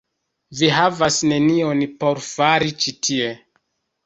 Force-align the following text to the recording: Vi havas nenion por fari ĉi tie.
Vi 0.61 0.69
havas 0.77 1.17
nenion 1.31 1.83
por 2.01 2.23
fari 2.31 2.75
ĉi 2.87 2.97
tie. 3.09 3.31